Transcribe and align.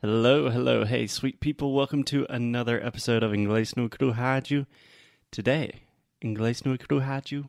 Hello, 0.00 0.48
hello, 0.48 0.84
hey, 0.84 1.08
sweet 1.08 1.40
people. 1.40 1.74
Welcome 1.74 2.04
to 2.04 2.24
another 2.30 2.80
episode 2.86 3.24
of 3.24 3.32
Inglês 3.32 3.76
no 3.76 3.88
Cru 3.88 4.12
Rádio. 4.12 4.64
Today, 5.32 5.80
Inglês 6.22 6.64
no 6.64 6.76
Cru 6.76 7.00
Rádio 7.00 7.48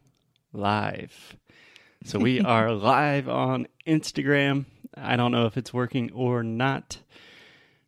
live. 0.51 1.35
So 2.03 2.17
we 2.17 2.41
are 2.55 2.71
live 2.71 3.29
on 3.29 3.67
Instagram. 3.85 4.65
I 4.97 5.15
don't 5.15 5.31
know 5.31 5.45
if 5.45 5.57
it's 5.57 5.75
working 5.75 6.11
or 6.11 6.41
not. 6.41 6.97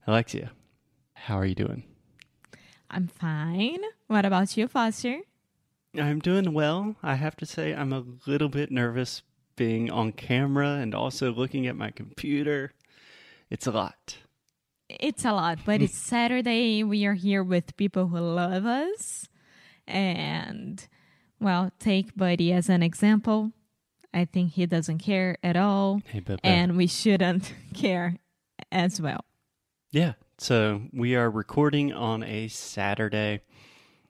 Alexia, 0.06 0.52
how 1.14 1.40
are 1.40 1.46
you 1.48 1.56
doing? 1.56 1.82
I'm 2.88 3.08
fine. 3.08 3.80
What 4.06 4.26
about 4.26 4.56
you, 4.58 4.68
Foster? 4.68 5.22
I'm 5.98 6.20
doing 6.20 6.54
well. 6.54 6.98
I 7.02 7.16
have 7.16 7.36
to 7.38 7.48
say, 7.48 7.74
I'm 7.74 7.92
a 7.92 8.06
little 8.28 8.50
bit 8.50 8.70
nervous 8.70 9.24
being 9.56 9.90
on 9.90 10.12
camera 10.12 10.74
and 10.74 10.94
also 10.94 11.34
looking 11.34 11.66
at 11.66 11.76
my 11.76 11.90
computer. 11.90 12.74
It's 13.50 13.66
a 13.66 13.72
lot. 13.72 14.18
It's 15.00 15.26
a 15.26 15.32
lot, 15.32 15.60
but 15.66 15.82
it's 15.82 15.98
Saturday. 15.98 16.84
We 16.84 17.06
are 17.06 17.14
here 17.14 17.44
with 17.44 17.78
people 17.78 18.08
who 18.08 18.20
love 18.20 18.66
us. 18.66 19.28
And, 19.88 20.86
well, 21.40 21.72
take 21.80 22.16
Buddy 22.16 22.52
as 22.54 22.70
an 22.70 22.84
example. 22.84 23.52
I 24.14 24.26
think 24.26 24.54
he 24.54 24.66
doesn't 24.66 25.00
care 25.00 25.38
at 25.44 25.56
all. 25.56 26.02
Hey. 26.06 26.22
And 26.44 26.76
we 26.76 26.88
shouldn't 26.88 27.54
care 27.74 28.18
as 28.72 29.00
well. 29.02 29.24
Yeah. 29.92 30.14
So 30.38 30.82
we 30.92 31.16
are 31.16 31.30
recording 31.30 31.94
on 31.94 32.24
a 32.24 32.48
Saturday, 32.48 33.42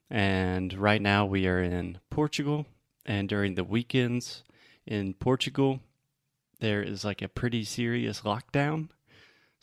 and 0.09 0.73
right 0.73 1.02
now 1.02 1.25
we 1.25 1.45
are 1.48 1.61
in 1.61 2.00
Portugal. 2.09 2.66
And 3.05 3.27
during 3.27 3.55
the 3.55 3.63
weekends 3.63 4.44
in 4.86 5.13
Portugal, 5.13 5.81
there 6.59 6.81
is 6.81 7.03
like 7.03 7.22
a 7.22 7.27
pretty 7.27 7.63
serious 7.63 8.22
lockdown. 8.22 8.89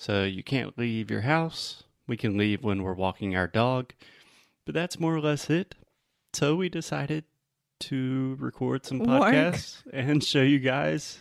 So 0.01 0.23
you 0.25 0.43
can't 0.45 0.79
leave 0.79 1.11
your 1.11 1.23
house. 1.23 1.83
We 2.07 2.17
can 2.17 2.39
leave 2.39 2.63
when 2.63 2.83
we're 2.85 2.95
walking 2.95 3.37
our 3.37 3.49
dog, 3.49 3.93
but 4.65 4.75
that's 4.75 4.99
more 5.01 5.15
or 5.15 5.21
less 5.21 5.51
it. 5.51 5.75
So 6.33 6.55
we 6.57 6.69
decided 6.69 7.25
to 7.81 8.37
record 8.39 8.87
some 8.87 9.01
Work. 9.01 9.09
podcasts 9.35 9.83
and 9.93 10.23
show 10.25 10.41
you 10.43 10.61
guys 10.61 11.19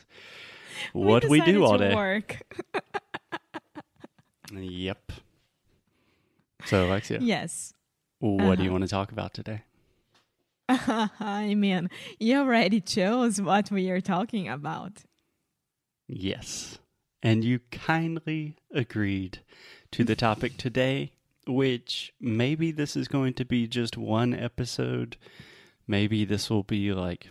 what 0.94 1.26
we, 1.28 1.42
do 1.42 1.66
all 1.66 1.78
day. 1.78 1.94
Work. 1.96 2.38
Yep. 4.54 5.12
So, 6.66 6.88
Alexia, 6.88 7.20
yes. 7.22 7.74
what 8.20 8.58
do 8.58 8.64
you 8.64 8.70
Uh-huh. 8.70 8.72
want 8.74 8.84
to 8.84 8.90
talk 8.90 9.12
about 9.12 9.34
today? 9.34 9.64
I 10.70 11.54
mean, 11.56 11.90
you 12.20 12.40
already 12.40 12.80
chose 12.82 13.42
what 13.42 13.72
we 13.72 13.90
are 13.90 14.02
talking 14.02 14.48
about. 14.48 15.04
Yes. 16.08 16.80
And 17.28 17.44
you 17.44 17.60
kindly 17.72 18.56
agreed 18.72 19.40
to 19.92 20.06
the 20.06 20.16
topic 20.16 20.56
today, 20.56 21.12
which 21.46 22.14
maybe 22.22 22.72
this 22.72 22.96
is 22.96 23.10
going 23.10 23.34
to 23.34 23.44
be 23.44 23.68
just 23.68 23.98
one 23.98 24.34
episode. 24.34 25.18
Maybe 25.86 26.24
this 26.24 26.50
will 26.50 26.64
be 26.64 26.94
like 26.94 27.28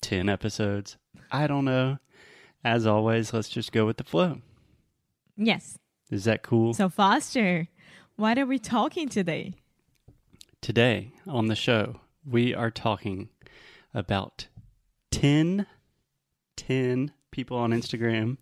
10 0.00 0.28
episodes. 0.28 0.96
I 1.30 1.46
don't 1.46 1.64
know. 1.64 1.98
As 2.64 2.84
always, 2.84 3.32
let's 3.32 3.48
just 3.48 3.70
go 3.70 3.86
with 3.86 3.98
the 3.98 4.02
flow. 4.02 4.38
Yes. 5.36 5.78
Is 6.10 6.24
that 6.24 6.42
cool? 6.42 6.74
So, 6.74 6.88
Foster, 6.88 7.68
what 8.16 8.40
are 8.40 8.46
we 8.46 8.58
talking 8.58 9.08
today? 9.08 9.54
Today 10.60 11.12
on 11.28 11.46
the 11.46 11.54
show, 11.54 12.00
we 12.28 12.56
are 12.56 12.72
talking 12.72 13.28
about 13.94 14.48
10, 15.12 15.66
10 16.56 17.12
people 17.30 17.56
on 17.56 17.70
Instagram, 17.70 18.38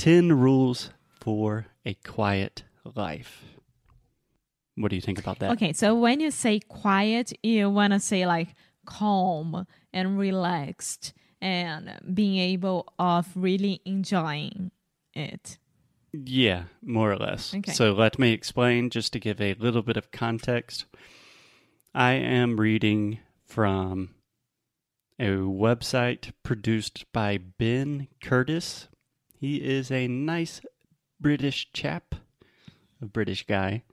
10 0.00 0.32
rules 0.32 0.88
for 1.20 1.66
a 1.84 1.92
quiet 1.92 2.62
life. 2.96 3.44
What 4.74 4.88
do 4.88 4.96
you 4.96 5.02
think 5.02 5.18
about 5.18 5.40
that? 5.40 5.50
Okay, 5.52 5.74
so 5.74 5.94
when 5.94 6.20
you 6.20 6.30
say 6.30 6.58
quiet, 6.58 7.34
you 7.42 7.68
want 7.68 7.92
to 7.92 8.00
say 8.00 8.24
like 8.24 8.54
calm 8.86 9.66
and 9.92 10.18
relaxed 10.18 11.12
and 11.42 12.00
being 12.14 12.38
able 12.38 12.90
of 12.98 13.28
really 13.34 13.82
enjoying 13.84 14.70
it. 15.12 15.58
Yeah, 16.14 16.62
more 16.80 17.12
or 17.12 17.18
less. 17.18 17.54
Okay. 17.54 17.72
So 17.72 17.92
let 17.92 18.18
me 18.18 18.32
explain 18.32 18.88
just 18.88 19.12
to 19.12 19.20
give 19.20 19.38
a 19.38 19.52
little 19.52 19.82
bit 19.82 19.98
of 19.98 20.10
context. 20.10 20.86
I 21.94 22.12
am 22.12 22.58
reading 22.58 23.18
from 23.44 24.14
a 25.18 25.26
website 25.26 26.32
produced 26.42 27.04
by 27.12 27.36
Ben 27.36 28.08
Curtis. 28.22 28.88
He 29.40 29.56
is 29.56 29.90
a 29.90 30.06
nice 30.06 30.60
British 31.18 31.72
chap, 31.72 32.14
a 33.00 33.06
British 33.06 33.46
guy, 33.46 33.84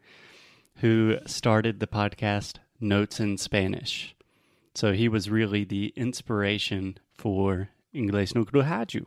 who 0.79 1.19
started 1.25 1.79
the 1.79 1.87
podcast 1.87 2.55
Notes 2.81 3.21
in 3.21 3.37
Spanish. 3.37 4.13
So 4.75 4.91
he 4.91 5.07
was 5.07 5.29
really 5.29 5.63
the 5.63 5.93
inspiration 5.95 6.97
for 7.17 7.69
Inglês 7.95 8.35
no 8.35 8.43
Cru 8.43 8.61
Rádio. 8.61 9.05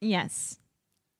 Yes. 0.00 0.58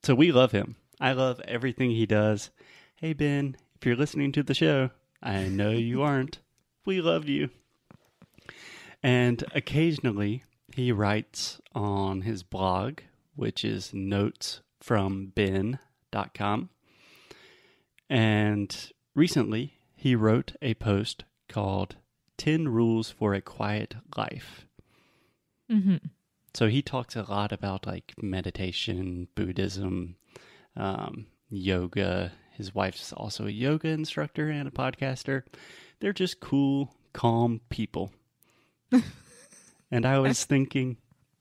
So 0.01 0.15
we 0.15 0.31
love 0.31 0.51
him. 0.51 0.77
I 0.99 1.11
love 1.11 1.39
everything 1.47 1.91
he 1.91 2.07
does. 2.07 2.49
Hey, 2.95 3.13
Ben, 3.13 3.55
if 3.75 3.85
you're 3.85 3.95
listening 3.95 4.31
to 4.31 4.41
the 4.41 4.55
show, 4.55 4.89
I 5.21 5.43
know 5.43 5.69
you 5.69 6.01
aren't. 6.01 6.39
We 6.87 7.01
love 7.01 7.29
you. 7.29 7.51
And 9.03 9.43
occasionally 9.53 10.43
he 10.73 10.91
writes 10.91 11.61
on 11.75 12.21
his 12.21 12.41
blog, 12.41 13.01
which 13.35 13.65
is 13.65 13.91
notesfromben.com. 13.91 16.69
And 18.09 18.91
recently 19.15 19.73
he 19.95 20.15
wrote 20.15 20.53
a 20.61 20.73
post 20.75 21.23
called 21.49 21.95
10 22.37 22.67
Rules 22.67 23.09
for 23.09 23.33
a 23.33 23.41
Quiet 23.41 23.95
Life. 24.17 24.67
hmm 25.69 25.95
So 26.53 26.67
he 26.67 26.81
talks 26.81 27.15
a 27.15 27.23
lot 27.23 27.51
about 27.51 27.87
like 27.87 28.13
meditation, 28.21 29.27
Buddhism, 29.35 30.15
um, 30.75 31.27
yoga. 31.49 32.33
His 32.51 32.75
wife's 32.75 33.13
also 33.13 33.47
a 33.47 33.51
yoga 33.51 33.89
instructor 33.89 34.49
and 34.49 34.67
a 34.67 34.71
podcaster. 34.71 35.43
They're 35.99 36.13
just 36.13 36.39
cool, 36.39 36.95
calm 37.13 37.61
people. 37.69 38.11
and 39.91 40.05
I 40.05 40.19
was 40.19 40.43
thinking 40.43 40.97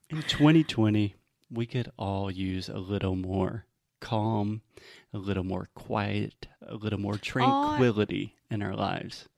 in 0.08 0.22
2020, 0.22 1.14
we 1.52 1.66
could 1.66 1.90
all 1.98 2.30
use 2.30 2.68
a 2.68 2.78
little 2.78 3.16
more 3.16 3.66
calm, 4.00 4.62
a 5.12 5.18
little 5.18 5.44
more 5.44 5.68
quiet, 5.74 6.48
a 6.66 6.74
little 6.74 6.98
more 6.98 7.16
tranquility 7.18 8.36
in 8.50 8.62
our 8.62 8.74
lives. 8.74 9.28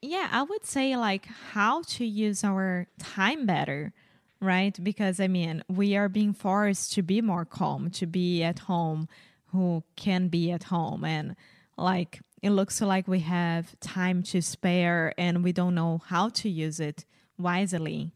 Yeah, 0.00 0.28
I 0.32 0.42
would 0.42 0.64
say 0.64 0.96
like 0.96 1.26
how 1.26 1.82
to 1.82 2.04
use 2.04 2.42
our 2.42 2.88
time 2.98 3.46
better, 3.46 3.92
right? 4.40 4.76
Because 4.82 5.20
I 5.20 5.28
mean, 5.28 5.62
we 5.68 5.96
are 5.96 6.08
being 6.08 6.32
forced 6.32 6.92
to 6.94 7.02
be 7.02 7.20
more 7.20 7.44
calm, 7.44 7.90
to 7.90 8.06
be 8.06 8.42
at 8.42 8.60
home 8.60 9.08
who 9.52 9.84
can 9.96 10.28
be 10.28 10.50
at 10.50 10.64
home 10.64 11.04
and 11.04 11.36
like 11.76 12.20
it 12.42 12.50
looks 12.50 12.80
like 12.80 13.06
we 13.06 13.20
have 13.20 13.78
time 13.80 14.22
to 14.24 14.42
spare 14.42 15.14
and 15.16 15.44
we 15.44 15.52
don't 15.52 15.74
know 15.74 16.02
how 16.06 16.28
to 16.30 16.48
use 16.48 16.80
it 16.80 17.04
wisely. 17.38 18.10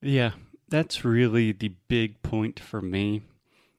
Yeah, 0.00 0.32
that's 0.68 1.04
really 1.04 1.52
the 1.52 1.72
big 1.88 2.22
point 2.22 2.58
for 2.60 2.80
me 2.80 3.22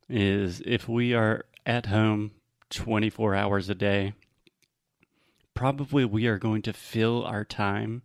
is 0.10 0.62
if 0.66 0.88
we 0.88 1.14
are 1.14 1.46
at 1.66 1.88
home 1.88 2.32
24 2.70 3.36
hours 3.36 3.70
a 3.70 3.76
day, 3.76 4.14
probably 5.54 6.06
we 6.06 6.28
are 6.28 6.38
going 6.38 6.62
to 6.64 6.74
fill 6.74 7.24
our 7.26 7.44
time 7.46 8.02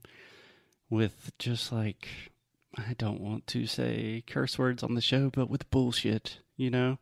with 0.88 1.32
just 1.38 1.72
like 1.72 2.08
I 2.76 2.94
don't 2.96 3.20
want 3.20 3.46
to 3.48 3.66
say 3.66 4.22
curse 4.26 4.58
words 4.58 4.82
on 4.82 4.94
the 4.94 5.00
show, 5.00 5.28
but 5.30 5.50
with 5.50 5.70
bullshit, 5.70 6.38
you 6.56 6.70
know? 6.70 6.98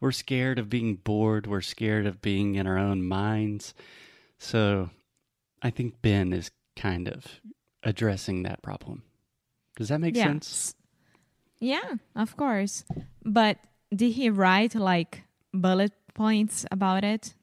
We're 0.00 0.12
scared 0.12 0.58
of 0.58 0.70
being 0.70 0.94
bored, 0.96 1.46
we're 1.46 1.60
scared 1.60 2.06
of 2.06 2.22
being 2.22 2.54
in 2.54 2.66
our 2.66 2.78
own 2.78 3.02
minds. 3.06 3.74
So, 4.38 4.90
I 5.60 5.70
think 5.70 6.02
Ben 6.02 6.32
is 6.32 6.50
kind 6.76 7.08
of 7.08 7.24
addressing 7.82 8.42
that 8.44 8.62
problem. 8.62 9.02
Does 9.76 9.88
that 9.88 10.00
make 10.00 10.16
Yeah. 10.16 10.24
sense? 10.26 10.74
Yeah, 11.62 11.94
of 12.16 12.36
course. 12.36 12.84
But 13.24 13.58
did 13.94 14.14
he 14.14 14.30
write 14.30 14.74
like 14.74 15.22
bullet 15.54 15.92
points 16.12 16.66
about 16.72 17.04
it? 17.04 17.34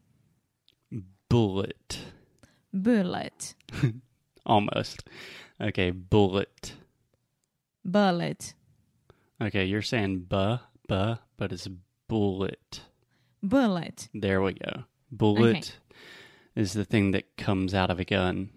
Bullet. 1.29 1.99
Bullet. 2.73 3.55
Almost. 4.45 5.07
Okay, 5.61 5.91
bullet. 5.91 6.73
Bullet. 7.85 8.53
Okay, 9.41 9.63
you're 9.63 9.81
saying 9.81 10.25
buh, 10.27 10.59
buh, 10.89 11.15
but 11.37 11.53
it's 11.53 11.69
bullet. 12.09 12.81
Bullet. 13.41 14.09
There 14.13 14.41
we 14.41 14.53
go. 14.53 14.83
Bullet 15.11 15.77
is 16.55 16.73
the 16.73 16.83
thing 16.83 17.11
that 17.11 17.37
comes 17.37 17.73
out 17.73 17.89
of 17.89 18.01
a 18.01 18.05
gun. 18.05 18.49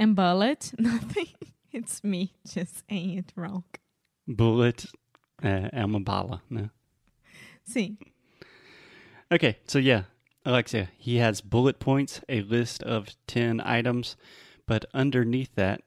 And 0.00 0.16
bullet? 0.16 0.72
Nothing. 0.78 1.28
It's 1.72 2.02
me 2.02 2.32
just 2.46 2.82
saying 2.88 3.18
it 3.18 3.32
wrong. 3.36 3.64
Bullet 4.26 4.86
uh, 5.42 5.68
é 5.72 5.84
uma 5.84 6.00
bala, 6.00 6.42
né? 6.50 6.70
Sim. 7.64 7.98
Okay, 9.30 9.58
so 9.66 9.78
yeah, 9.78 10.04
Alexia, 10.44 10.88
he 10.96 11.16
has 11.18 11.42
bullet 11.42 11.78
points, 11.78 12.20
a 12.28 12.40
list 12.40 12.82
of 12.82 13.08
10 13.26 13.60
items, 13.60 14.16
but 14.66 14.86
underneath 14.94 15.54
that, 15.54 15.82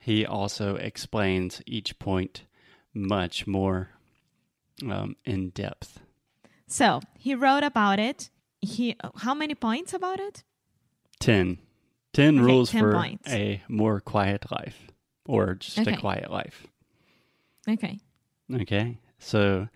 he 0.00 0.26
also 0.26 0.74
explains 0.76 1.62
each 1.66 1.98
point 2.00 2.42
much 2.92 3.46
more 3.46 3.90
um, 4.82 5.14
in 5.24 5.50
depth. 5.50 6.00
So 6.66 7.00
he 7.16 7.34
wrote 7.34 7.62
about 7.62 8.00
it. 8.00 8.30
He 8.60 8.96
how 9.18 9.34
many 9.34 9.54
points 9.54 9.94
about 9.94 10.18
it? 10.18 10.42
10. 11.20 11.58
10 12.12 12.34
Okay, 12.34 12.44
rules 12.44 12.70
10 12.70 12.80
for 12.82 12.92
points. 12.94 13.30
a 13.32 13.62
more 13.68 14.00
quiet 14.00 14.50
life 14.50 14.88
or 15.26 15.54
just 15.54 15.78
a 15.78 15.96
quiet 15.96 16.30
life. 16.30 16.66
Okay. 17.68 17.98
Okay. 18.52 18.98
So, 19.18 19.68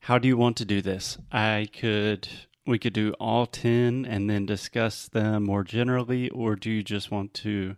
how 0.00 0.18
do 0.18 0.28
you 0.28 0.36
want 0.36 0.56
to 0.58 0.64
do 0.64 0.80
this? 0.80 1.18
I 1.30 1.68
could 1.72 2.28
we 2.66 2.78
could 2.78 2.94
do 2.94 3.12
all 3.20 3.46
10 3.46 4.06
and 4.06 4.30
then 4.30 4.46
discuss 4.46 5.08
them 5.08 5.44
more 5.44 5.64
generally 5.64 6.30
or 6.30 6.56
do 6.56 6.70
you 6.70 6.82
just 6.82 7.10
want 7.10 7.34
to 7.34 7.76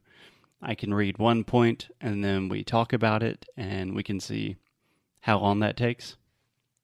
I 0.62 0.74
can 0.74 0.94
read 0.94 1.18
one 1.18 1.44
point 1.44 1.88
and 2.00 2.24
then 2.24 2.48
we 2.48 2.62
talk 2.62 2.92
about 2.92 3.22
it 3.22 3.46
and 3.56 3.94
we 3.94 4.02
can 4.02 4.20
see 4.20 4.56
how 5.20 5.38
long 5.40 5.58
that 5.60 5.76
takes? 5.76 6.16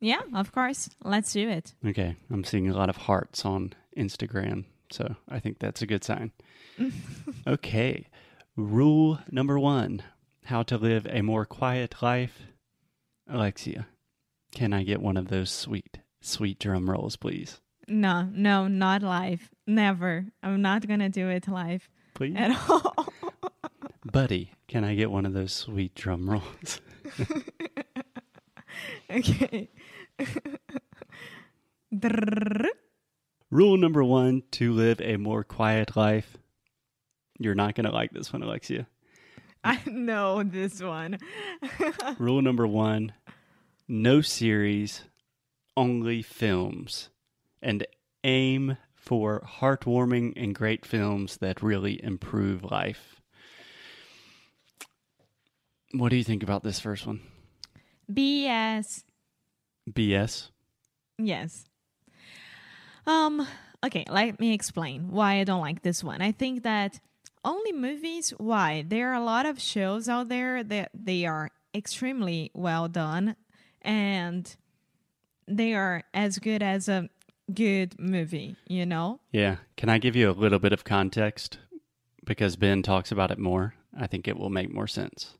Yeah, 0.01 0.21
of 0.35 0.51
course. 0.51 0.91
Let's 1.05 1.33
do 1.33 1.49
it. 1.49 1.75
Okay. 1.87 2.17
I'm 2.31 2.43
seeing 2.43 2.69
a 2.69 2.77
lot 2.77 2.89
of 2.89 2.97
hearts 2.97 3.45
on 3.45 3.73
Instagram, 3.97 4.65
so 4.91 5.15
I 5.29 5.39
think 5.39 5.61
that's 5.61 5.81
a 5.81 5.87
good 5.87 6.03
sign. 6.03 6.33
okay. 7.47 8.09
Rule 8.57 9.21
number 9.31 9.59
1: 9.61 10.03
How 10.45 10.63
to 10.65 10.77
live 10.77 11.07
a 11.09 11.23
more 11.23 11.45
quiet 11.47 12.03
life. 12.03 12.43
Alexia, 13.29 13.87
can 14.55 14.73
I 14.73 14.83
get 14.83 15.01
one 15.01 15.17
of 15.17 15.29
those 15.29 15.51
sweet, 15.51 15.99
sweet 16.21 16.59
drum 16.59 16.91
rolls, 16.91 17.17
please? 17.17 17.61
No, 17.89 18.29
no, 18.33 18.69
not 18.69 19.03
live. 19.03 19.51
Never. 19.67 20.27
I'm 20.43 20.63
not 20.63 20.87
gonna 20.87 21.09
do 21.09 21.29
it 21.29 21.49
live 21.49 21.89
Please. 22.15 22.35
at 22.37 22.51
all. 22.69 23.13
Buddy, 24.05 24.53
can 24.69 24.85
I 24.85 24.95
get 24.95 25.11
one 25.11 25.27
of 25.27 25.33
those 25.33 25.53
sweet 25.53 25.95
drum 25.95 26.29
rolls? 26.29 26.81
okay. 29.11 29.69
Rule 33.51 33.77
number 33.77 34.03
one 34.03 34.43
to 34.53 34.73
live 34.73 35.01
a 35.01 35.17
more 35.19 35.45
quiet 35.45 35.97
life. 35.97 36.37
You're 37.39 37.55
not 37.55 37.75
going 37.75 37.85
to 37.85 37.93
like 37.93 38.13
this 38.13 38.33
one, 38.33 38.43
Alexia. 38.43 38.87
I 39.65 39.81
know 39.87 40.43
this 40.43 40.83
one. 40.83 41.19
Rule 42.19 42.43
number 42.43 42.67
one 42.67 43.13
no 43.89 44.21
series, 44.21 45.03
only 45.77 46.23
films. 46.23 47.11
And 47.61 47.87
aim 48.25 48.77
for 48.95 49.41
heartwarming 49.61 50.33
and 50.37 50.55
great 50.55 50.87
films 50.87 51.37
that 51.39 51.63
really 51.63 52.03
improve 52.03 52.65
life. 52.65 53.21
What 55.93 56.09
do 56.09 56.17
you 56.17 56.25
think 56.25 56.43
about 56.43 56.63
this 56.63 56.81
first 56.81 57.07
one? 57.07 57.21
BS. 58.11 59.05
BS? 59.91 60.49
Yes. 61.19 61.65
Um, 63.07 63.47
okay, 63.85 64.05
let 64.09 64.41
me 64.41 64.55
explain 64.55 65.11
why 65.11 65.35
I 65.41 65.45
don't 65.45 65.61
like 65.61 65.83
this 65.83 66.03
one. 66.03 66.23
I 66.23 66.33
think 66.33 66.63
that 66.63 67.01
only 67.45 67.73
movies, 67.73 68.31
why? 68.39 68.85
There 68.87 69.11
are 69.11 69.15
a 69.15 69.25
lot 69.25 69.47
of 69.47 69.61
shows 69.61 70.09
out 70.09 70.29
there 70.29 70.63
that 70.63 70.91
they 70.95 71.27
are 71.27 71.51
extremely 71.75 72.51
well 72.55 72.89
done 72.89 73.37
and 73.81 74.55
they 75.49 75.75
are 75.75 76.05
as 76.15 76.39
good 76.39 76.63
as 76.63 76.89
a 76.89 77.09
good 77.53 77.99
movie, 77.99 78.57
you 78.67 78.87
know? 78.87 79.21
Yeah. 79.31 79.57
Can 79.77 79.89
I 79.89 79.99
give 79.99 80.17
you 80.17 80.31
a 80.31 80.33
little 80.33 80.59
bit 80.59 80.73
of 80.73 80.85
context? 80.85 81.59
Because 82.25 82.57
Ben 82.57 82.83
talks 82.83 83.11
about 83.11 83.31
it 83.31 83.39
more. 83.39 83.75
I 83.99 84.07
think 84.07 84.29
it 84.29 84.39
will 84.39 84.51
make 84.51 84.73
more 84.73 84.87
sense. 84.87 85.37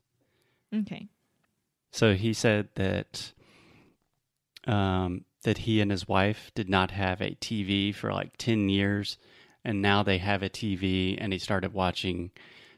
Okay. 0.73 1.07
So 1.91 2.15
he 2.15 2.33
said 2.33 2.69
that 2.75 3.31
um, 4.65 5.25
that 5.43 5.59
he 5.59 5.81
and 5.81 5.91
his 5.91 6.07
wife 6.07 6.51
did 6.55 6.69
not 6.69 6.91
have 6.91 7.21
a 7.21 7.35
TV 7.35 7.93
for 7.93 8.11
like 8.11 8.37
ten 8.37 8.69
years, 8.69 9.17
and 9.63 9.81
now 9.81 10.03
they 10.03 10.17
have 10.17 10.43
a 10.43 10.49
TV. 10.49 11.17
And 11.19 11.33
he 11.33 11.39
started 11.39 11.73
watching 11.73 12.31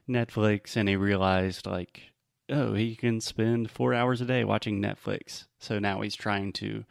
Netflix, 0.08 0.76
and 0.76 0.88
he 0.88 0.96
realized 0.96 1.66
like, 1.66 2.12
oh, 2.50 2.74
he 2.74 2.96
can 2.96 3.22
spend 3.22 3.72
four 3.72 3.94
hours 3.94 4.22
a 4.22 4.26
day 4.26 4.44
watching 4.44 4.82
Netflix. 4.82 5.46
So 5.60 5.80
now 5.80 6.02
he's 6.02 6.16
trying 6.16 6.54
to 6.54 6.86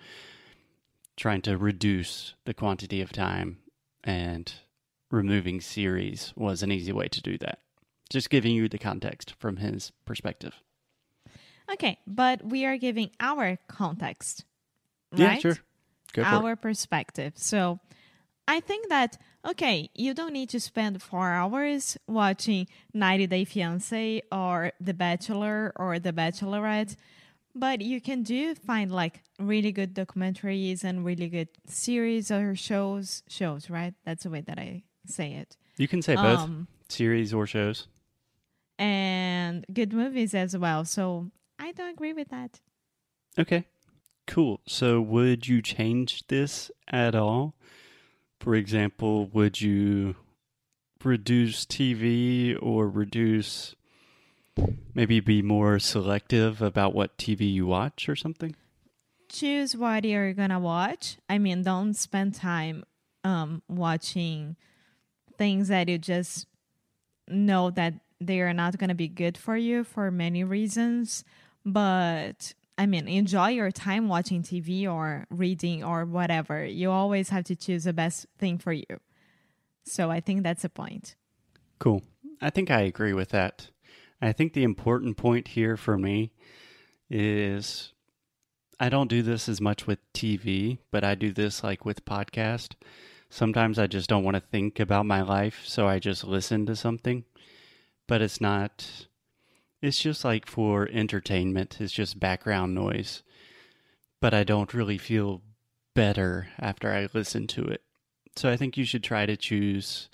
trying 1.16 1.42
to 1.42 1.56
reduce 1.56 2.34
the 2.44 2.54
quantity 2.54 3.00
of 3.00 3.12
time, 3.12 3.58
and 4.02 4.52
removing 5.10 5.60
series 5.60 6.32
was 6.36 6.62
an 6.62 6.72
easy 6.72 6.92
way 6.92 7.06
to 7.08 7.22
do 7.22 7.38
that. 7.38 7.60
Just 8.10 8.30
giving 8.30 8.52
you 8.52 8.68
the 8.68 8.78
context 8.78 9.34
from 9.38 9.58
his 9.58 9.92
perspective. 10.04 10.54
Okay, 11.72 11.98
but 12.06 12.44
we 12.44 12.64
are 12.64 12.76
giving 12.76 13.10
our 13.20 13.58
context. 13.68 14.44
right? 15.12 15.20
Yeah, 15.20 15.38
sure. 15.38 15.58
Go 16.12 16.22
our 16.22 16.56
perspective. 16.56 17.32
So 17.36 17.80
I 18.46 18.60
think 18.60 18.88
that 18.88 19.16
okay, 19.46 19.90
you 19.94 20.14
don't 20.14 20.32
need 20.32 20.48
to 20.50 20.60
spend 20.60 21.02
four 21.02 21.30
hours 21.30 21.96
watching 22.06 22.66
90 22.94 23.26
Day 23.26 23.44
Fiance 23.44 24.22
or 24.32 24.72
The 24.80 24.94
Bachelor 24.94 25.72
or 25.76 25.98
The 25.98 26.12
Bachelorette, 26.12 26.96
but 27.54 27.80
you 27.82 28.00
can 28.00 28.22
do 28.22 28.54
find 28.54 28.90
like 28.90 29.22
really 29.38 29.72
good 29.72 29.94
documentaries 29.94 30.82
and 30.84 31.04
really 31.04 31.28
good 31.28 31.48
series 31.66 32.30
or 32.30 32.54
shows. 32.56 33.22
Shows, 33.28 33.68
right? 33.70 33.94
That's 34.04 34.24
the 34.24 34.30
way 34.30 34.40
that 34.42 34.58
I 34.58 34.84
say 35.06 35.32
it. 35.34 35.56
You 35.76 35.88
can 35.88 36.02
say 36.02 36.14
both 36.14 36.40
Um, 36.40 36.68
series 36.88 37.32
or 37.34 37.46
shows. 37.46 37.88
and 38.78 39.64
good 39.72 39.92
movies 39.92 40.34
as 40.34 40.56
well. 40.56 40.84
So 40.84 41.30
I 41.58 41.72
don't 41.72 41.90
agree 41.90 42.12
with 42.12 42.28
that. 42.28 42.60
Okay, 43.38 43.66
cool. 44.26 44.60
So, 44.66 45.00
would 45.00 45.48
you 45.48 45.60
change 45.62 46.26
this 46.28 46.70
at 46.88 47.14
all? 47.14 47.54
For 48.44 48.54
example, 48.54 49.28
would 49.28 49.62
you 49.62 50.16
reduce 51.02 51.64
TV 51.64 52.54
or 52.60 52.90
reduce 52.90 53.74
maybe 54.94 55.20
be 55.20 55.40
more 55.40 55.78
selective 55.78 56.60
about 56.60 56.94
what 56.94 57.16
TV 57.16 57.50
you 57.50 57.64
watch 57.64 58.06
or 58.06 58.14
something? 58.14 58.54
choose 59.30 59.74
what 59.74 60.04
you're 60.04 60.34
gonna 60.34 60.60
watch. 60.60 61.16
I 61.28 61.38
mean, 61.38 61.62
don't 61.62 61.94
spend 61.94 62.34
time 62.34 62.84
um 63.24 63.62
watching 63.66 64.56
things 65.38 65.68
that 65.68 65.88
you 65.88 65.96
just 65.96 66.46
know 67.26 67.70
that 67.70 67.94
they 68.20 68.42
are 68.42 68.52
not 68.52 68.76
gonna 68.76 68.94
be 68.94 69.08
good 69.08 69.38
for 69.38 69.56
you 69.56 69.84
for 69.84 70.10
many 70.10 70.44
reasons. 70.44 71.24
But 71.64 72.52
I 72.76 72.86
mean, 72.86 73.06
enjoy 73.06 73.50
your 73.50 73.70
time 73.70 74.08
watching 74.08 74.42
TV 74.42 74.90
or 74.90 75.26
reading 75.30 75.84
or 75.84 76.04
whatever. 76.04 76.64
You 76.64 76.90
always 76.90 77.28
have 77.28 77.44
to 77.44 77.56
choose 77.56 77.84
the 77.84 77.92
best 77.92 78.26
thing 78.38 78.58
for 78.58 78.72
you. 78.72 78.86
So 79.84 80.10
I 80.10 80.20
think 80.20 80.42
that's 80.42 80.64
a 80.64 80.68
point. 80.68 81.14
Cool. 81.78 82.02
I 82.40 82.50
think 82.50 82.70
I 82.70 82.80
agree 82.80 83.12
with 83.12 83.28
that. 83.30 83.68
I 84.20 84.32
think 84.32 84.52
the 84.52 84.64
important 84.64 85.16
point 85.16 85.48
here 85.48 85.76
for 85.76 85.98
me 85.98 86.32
is 87.10 87.92
I 88.80 88.88
don't 88.88 89.10
do 89.10 89.22
this 89.22 89.48
as 89.48 89.60
much 89.60 89.86
with 89.86 89.98
TV, 90.12 90.78
but 90.90 91.04
I 91.04 91.14
do 91.14 91.32
this 91.32 91.62
like 91.62 91.84
with 91.84 92.04
podcast. 92.04 92.74
Sometimes 93.30 93.78
I 93.78 93.86
just 93.86 94.08
don't 94.08 94.24
want 94.24 94.36
to 94.36 94.40
think 94.40 94.80
about 94.80 95.06
my 95.06 95.22
life, 95.22 95.62
so 95.64 95.86
I 95.86 95.98
just 95.98 96.24
listen 96.24 96.66
to 96.66 96.76
something. 96.76 97.24
But 98.06 98.22
it's 98.22 98.40
not 98.40 99.06
it's 99.84 99.98
just 100.00 100.24
like 100.24 100.46
for 100.46 100.88
entertainment, 100.92 101.80
it's 101.80 101.92
just 101.92 102.18
background 102.20 102.74
noise. 102.74 103.22
But 104.20 104.34
I 104.34 104.44
don't 104.44 104.72
really 104.74 104.98
feel 104.98 105.42
better 105.94 106.48
after 106.58 106.90
I 106.92 107.08
listen 107.12 107.46
to 107.48 107.62
it. 107.64 107.82
So 108.36 108.50
I 108.50 108.56
think 108.56 108.76
you 108.76 108.84
should 108.84 109.04
try 109.04 109.26
to 109.26 109.36
choose 109.36 110.08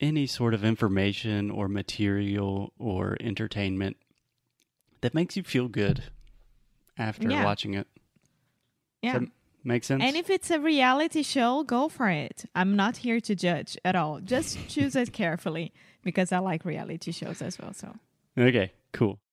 any 0.00 0.26
sort 0.26 0.54
of 0.54 0.64
information 0.64 1.50
or 1.50 1.68
material 1.68 2.72
or 2.78 3.16
entertainment 3.20 3.96
that 5.00 5.14
makes 5.14 5.36
you 5.36 5.42
feel 5.42 5.68
good 5.68 6.04
after 6.98 7.28
Yeah. 7.30 7.44
watching 7.44 7.74
it. 7.74 7.86
Yeah. 9.02 9.12
Does 9.14 9.20
that 9.22 9.28
make 9.64 9.84
sense? 9.84 10.02
And 10.04 10.16
if 10.16 10.28
it's 10.30 10.50
a 10.50 10.60
reality 10.60 11.22
show, 11.22 11.64
go 11.64 11.88
for 11.88 12.08
it. 12.08 12.44
I'm 12.54 12.76
not 12.76 12.98
here 12.98 13.20
to 13.20 13.34
judge 13.34 13.76
at 13.84 13.96
all. 13.96 14.20
Just 14.20 14.58
choose 14.68 14.94
it 14.94 15.12
carefully 15.12 15.72
because 16.02 16.30
I 16.32 16.38
like 16.38 16.64
reality 16.64 17.10
shows 17.12 17.42
as 17.42 17.58
well. 17.58 17.72
So 17.72 17.96
okay, 18.38 18.72
cool. 18.92 19.18